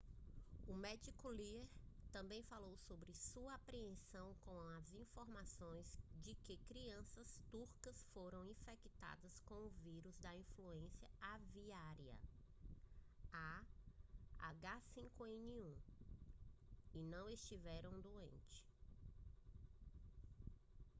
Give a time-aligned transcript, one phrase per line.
[0.67, 1.69] o médico lee
[2.11, 9.53] também falou sobre sua apreensão com as informações de que crianças turcas foram infectadas com
[9.53, 12.17] o vírus da influenza aviária
[13.31, 13.63] a
[14.63, 15.71] h5n1
[16.95, 18.65] e não estiveram doentes